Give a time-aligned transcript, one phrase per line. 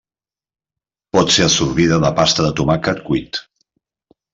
[1.17, 3.47] Pot ser absorbida de pasta de tomàquet cuit.